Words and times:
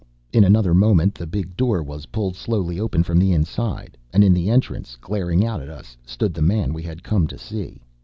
In 0.33 0.43
another 0.43 0.73
moment 0.73 1.13
the 1.13 1.27
big 1.27 1.55
door 1.55 1.83
was 1.83 2.07
pulled 2.07 2.35
slowly 2.35 2.79
open 2.79 3.03
from 3.03 3.19
the 3.19 3.33
inside, 3.33 3.99
and 4.11 4.23
in 4.23 4.33
the 4.33 4.49
entrance, 4.49 4.97
glaring 4.99 5.45
out 5.45 5.61
at 5.61 5.69
us, 5.69 5.95
stood 6.03 6.33
the 6.33 6.41
man 6.41 6.73
we 6.73 6.81
had 6.81 7.03
come 7.03 7.27
to 7.27 7.37
see. 7.37 7.83